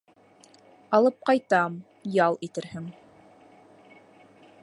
Алып 0.99 1.19
ҡайтам, 1.29 1.75
ял 2.17 2.39
итерһең. 2.49 2.87